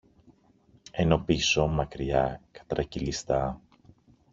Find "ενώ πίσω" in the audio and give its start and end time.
0.91-1.67